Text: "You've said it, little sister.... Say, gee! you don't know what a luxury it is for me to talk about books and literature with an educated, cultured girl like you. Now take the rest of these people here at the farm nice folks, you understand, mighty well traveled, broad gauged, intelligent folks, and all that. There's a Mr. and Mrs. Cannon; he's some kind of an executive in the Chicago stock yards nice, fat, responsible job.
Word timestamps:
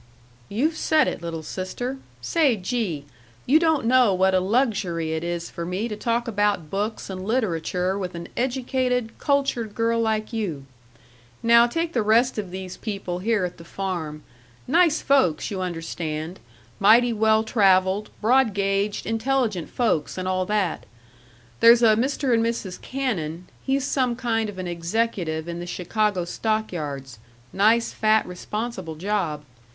"You've 0.49 0.77
said 0.77 1.07
it, 1.07 1.21
little 1.21 1.43
sister.... 1.43 1.97
Say, 2.23 2.55
gee! 2.57 3.05
you 3.45 3.59
don't 3.59 3.85
know 3.85 4.15
what 4.15 4.33
a 4.33 4.39
luxury 4.39 5.11
it 5.13 5.23
is 5.23 5.51
for 5.51 5.63
me 5.63 5.87
to 5.87 5.95
talk 5.95 6.27
about 6.27 6.71
books 6.71 7.07
and 7.07 7.23
literature 7.23 7.99
with 7.99 8.15
an 8.15 8.27
educated, 8.35 9.15
cultured 9.19 9.75
girl 9.75 10.01
like 10.01 10.33
you. 10.33 10.65
Now 11.43 11.67
take 11.67 11.93
the 11.93 12.01
rest 12.01 12.39
of 12.39 12.49
these 12.49 12.77
people 12.77 13.19
here 13.19 13.45
at 13.45 13.59
the 13.59 13.63
farm 13.63 14.23
nice 14.67 15.03
folks, 15.03 15.51
you 15.51 15.61
understand, 15.61 16.39
mighty 16.79 17.13
well 17.13 17.43
traveled, 17.43 18.09
broad 18.21 18.55
gauged, 18.55 19.05
intelligent 19.05 19.69
folks, 19.69 20.17
and 20.17 20.27
all 20.27 20.47
that. 20.47 20.87
There's 21.59 21.83
a 21.83 21.95
Mr. 21.95 22.33
and 22.33 22.43
Mrs. 22.43 22.81
Cannon; 22.81 23.45
he's 23.63 23.83
some 23.85 24.15
kind 24.15 24.49
of 24.49 24.57
an 24.57 24.65
executive 24.65 25.47
in 25.47 25.59
the 25.59 25.67
Chicago 25.67 26.25
stock 26.25 26.71
yards 26.73 27.19
nice, 27.53 27.93
fat, 27.93 28.25
responsible 28.25 28.95
job. 28.95 29.43